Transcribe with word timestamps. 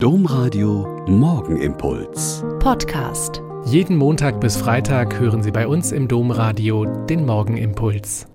Domradio 0.00 1.04
Morgenimpuls. 1.08 2.44
Podcast. 2.60 3.42
Jeden 3.64 3.96
Montag 3.96 4.40
bis 4.40 4.56
Freitag 4.56 5.18
hören 5.18 5.42
Sie 5.42 5.50
bei 5.50 5.66
uns 5.66 5.90
im 5.90 6.06
Domradio 6.06 6.84
den 6.84 7.26
Morgenimpuls. 7.26 8.28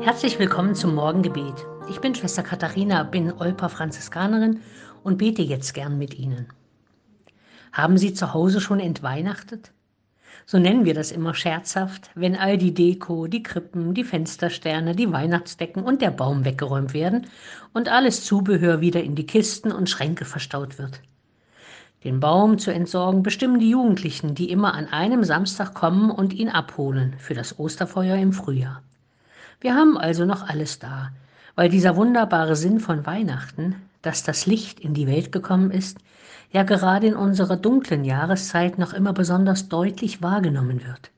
Herzlich 0.00 0.38
willkommen 0.38 0.76
zum 0.76 0.94
Morgengebet. 0.94 1.66
Ich 1.90 2.00
bin 2.00 2.14
Schwester 2.14 2.44
Katharina, 2.44 3.02
bin 3.02 3.32
Olper 3.32 3.68
Franziskanerin 3.68 4.60
und 5.02 5.18
bete 5.18 5.42
jetzt 5.42 5.74
gern 5.74 5.98
mit 5.98 6.16
Ihnen. 6.20 6.46
Haben 7.72 7.98
Sie 7.98 8.14
zu 8.14 8.32
Hause 8.32 8.60
schon 8.60 8.78
entweihnachtet? 8.78 9.72
So 10.46 10.58
nennen 10.58 10.84
wir 10.84 10.94
das 10.94 11.10
immer 11.10 11.34
scherzhaft, 11.34 12.10
wenn 12.14 12.36
all 12.36 12.58
die 12.58 12.74
Deko, 12.74 13.26
die 13.26 13.42
Krippen, 13.42 13.94
die 13.94 14.04
Fenstersterne, 14.04 14.94
die 14.94 15.10
Weihnachtsdecken 15.10 15.82
und 15.82 16.02
der 16.02 16.10
Baum 16.10 16.44
weggeräumt 16.44 16.94
werden 16.94 17.26
und 17.72 17.88
alles 17.88 18.24
Zubehör 18.24 18.80
wieder 18.80 19.02
in 19.02 19.14
die 19.14 19.26
Kisten 19.26 19.72
und 19.72 19.88
Schränke 19.88 20.24
verstaut 20.24 20.78
wird. 20.78 21.00
Den 22.04 22.20
Baum 22.20 22.58
zu 22.58 22.70
entsorgen 22.70 23.22
bestimmen 23.22 23.58
die 23.58 23.70
Jugendlichen, 23.70 24.34
die 24.34 24.50
immer 24.50 24.74
an 24.74 24.88
einem 24.88 25.24
Samstag 25.24 25.72
kommen 25.72 26.10
und 26.10 26.34
ihn 26.34 26.50
abholen 26.50 27.14
für 27.18 27.32
das 27.32 27.58
Osterfeuer 27.58 28.16
im 28.16 28.34
Frühjahr. 28.34 28.82
Wir 29.60 29.74
haben 29.74 29.96
also 29.96 30.26
noch 30.26 30.46
alles 30.46 30.78
da, 30.78 31.12
weil 31.54 31.70
dieser 31.70 31.96
wunderbare 31.96 32.56
Sinn 32.56 32.80
von 32.80 33.06
Weihnachten, 33.06 33.76
dass 34.04 34.22
das 34.22 34.46
Licht 34.46 34.80
in 34.80 34.92
die 34.92 35.06
Welt 35.06 35.32
gekommen 35.32 35.70
ist, 35.70 35.98
ja 36.52 36.62
gerade 36.62 37.06
in 37.06 37.16
unserer 37.16 37.56
dunklen 37.56 38.04
Jahreszeit 38.04 38.78
noch 38.78 38.92
immer 38.92 39.12
besonders 39.12 39.68
deutlich 39.68 40.22
wahrgenommen 40.22 40.84
wird. 40.84 41.10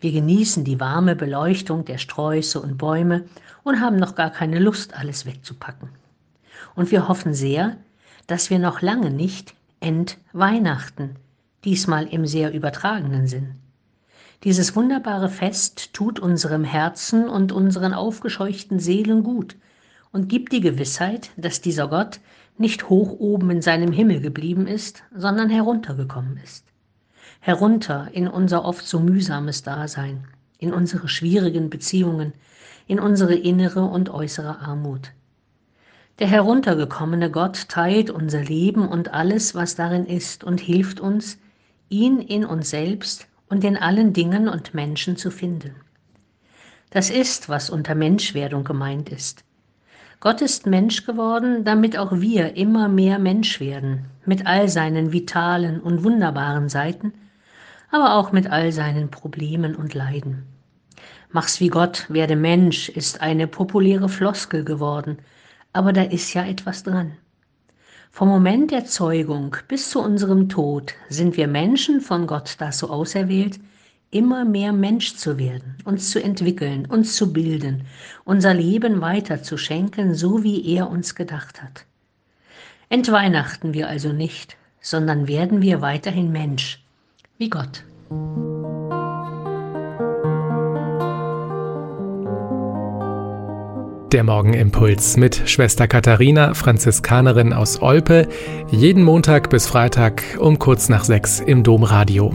Wir 0.00 0.12
genießen 0.12 0.64
die 0.64 0.80
warme 0.80 1.14
Beleuchtung 1.14 1.84
der 1.84 1.98
Sträuße 1.98 2.60
und 2.60 2.78
Bäume 2.78 3.24
und 3.62 3.80
haben 3.80 3.96
noch 3.96 4.14
gar 4.14 4.30
keine 4.30 4.58
Lust, 4.58 4.94
alles 4.94 5.24
wegzupacken. 5.24 5.90
Und 6.74 6.90
wir 6.90 7.06
hoffen 7.06 7.32
sehr, 7.32 7.76
dass 8.26 8.50
wir 8.50 8.58
noch 8.58 8.82
lange 8.82 9.10
nicht 9.10 9.54
entweihnachten, 9.80 11.16
diesmal 11.64 12.06
im 12.06 12.26
sehr 12.26 12.52
übertragenen 12.52 13.26
Sinn. 13.26 13.56
Dieses 14.42 14.74
wunderbare 14.74 15.28
Fest 15.28 15.92
tut 15.92 16.18
unserem 16.18 16.64
Herzen 16.64 17.28
und 17.28 17.52
unseren 17.52 17.92
aufgescheuchten 17.92 18.80
Seelen 18.80 19.22
gut 19.22 19.56
und 20.12 20.28
gibt 20.28 20.52
die 20.52 20.60
Gewissheit, 20.60 21.30
dass 21.36 21.60
dieser 21.60 21.88
Gott 21.88 22.20
nicht 22.58 22.88
hoch 22.88 23.18
oben 23.18 23.50
in 23.50 23.62
seinem 23.62 23.92
Himmel 23.92 24.20
geblieben 24.20 24.66
ist, 24.66 25.02
sondern 25.14 25.48
heruntergekommen 25.48 26.38
ist. 26.42 26.64
Herunter 27.40 28.08
in 28.12 28.28
unser 28.28 28.64
oft 28.64 28.86
so 28.86 29.00
mühsames 29.00 29.62
Dasein, 29.62 30.26
in 30.58 30.74
unsere 30.74 31.08
schwierigen 31.08 31.70
Beziehungen, 31.70 32.34
in 32.86 33.00
unsere 33.00 33.34
innere 33.34 33.82
und 33.84 34.10
äußere 34.10 34.58
Armut. 34.60 35.12
Der 36.18 36.26
heruntergekommene 36.26 37.30
Gott 37.30 37.68
teilt 37.68 38.10
unser 38.10 38.42
Leben 38.42 38.86
und 38.86 39.14
alles, 39.14 39.54
was 39.54 39.74
darin 39.74 40.04
ist, 40.04 40.44
und 40.44 40.60
hilft 40.60 41.00
uns, 41.00 41.38
ihn 41.88 42.18
in 42.18 42.44
uns 42.44 42.68
selbst 42.68 43.26
und 43.48 43.64
in 43.64 43.78
allen 43.78 44.12
Dingen 44.12 44.48
und 44.48 44.74
Menschen 44.74 45.16
zu 45.16 45.30
finden. 45.30 45.76
Das 46.90 47.08
ist, 47.08 47.48
was 47.48 47.70
unter 47.70 47.94
Menschwerdung 47.94 48.64
gemeint 48.64 49.08
ist. 49.08 49.44
Gott 50.22 50.42
ist 50.42 50.66
Mensch 50.66 51.06
geworden, 51.06 51.64
damit 51.64 51.96
auch 51.96 52.12
wir 52.12 52.54
immer 52.54 52.88
mehr 52.88 53.18
Mensch 53.18 53.58
werden, 53.58 54.04
mit 54.26 54.46
all 54.46 54.68
seinen 54.68 55.14
vitalen 55.14 55.80
und 55.80 56.04
wunderbaren 56.04 56.68
Seiten, 56.68 57.14
aber 57.90 58.16
auch 58.16 58.30
mit 58.30 58.50
all 58.50 58.70
seinen 58.70 59.10
Problemen 59.10 59.74
und 59.74 59.94
Leiden. 59.94 60.44
Mach's 61.30 61.58
wie 61.58 61.68
Gott, 61.68 62.04
werde 62.10 62.36
Mensch 62.36 62.90
ist 62.90 63.22
eine 63.22 63.46
populäre 63.46 64.10
Floskel 64.10 64.62
geworden, 64.62 65.16
aber 65.72 65.94
da 65.94 66.02
ist 66.02 66.34
ja 66.34 66.44
etwas 66.44 66.82
dran. 66.82 67.12
Vom 68.10 68.28
Moment 68.28 68.72
der 68.72 68.84
Zeugung 68.84 69.56
bis 69.68 69.88
zu 69.88 70.02
unserem 70.02 70.50
Tod 70.50 70.92
sind 71.08 71.38
wir 71.38 71.48
Menschen 71.48 72.02
von 72.02 72.26
Gott 72.26 72.56
dazu 72.58 72.90
auserwählt, 72.90 73.58
immer 74.10 74.44
mehr 74.44 74.72
Mensch 74.72 75.14
zu 75.16 75.38
werden, 75.38 75.76
uns 75.84 76.10
zu 76.10 76.22
entwickeln, 76.22 76.86
uns 76.86 77.14
zu 77.14 77.32
bilden, 77.32 77.84
unser 78.24 78.54
Leben 78.54 79.00
weiter 79.00 79.42
zu 79.42 79.56
schenken, 79.56 80.14
so 80.14 80.42
wie 80.42 80.74
er 80.74 80.90
uns 80.90 81.14
gedacht 81.14 81.62
hat. 81.62 81.84
Entweihnachten 82.88 83.72
wir 83.72 83.88
also 83.88 84.12
nicht, 84.12 84.56
sondern 84.80 85.28
werden 85.28 85.62
wir 85.62 85.80
weiterhin 85.80 86.32
Mensch, 86.32 86.82
wie 87.38 87.50
Gott. 87.50 87.84
Der 94.12 94.24
Morgenimpuls 94.24 95.16
mit 95.18 95.48
Schwester 95.48 95.86
Katharina, 95.86 96.54
Franziskanerin 96.54 97.52
aus 97.52 97.80
Olpe, 97.80 98.26
jeden 98.72 99.04
Montag 99.04 99.50
bis 99.50 99.68
Freitag 99.68 100.24
um 100.40 100.58
kurz 100.58 100.88
nach 100.88 101.04
sechs 101.04 101.38
im 101.38 101.62
Domradio. 101.62 102.34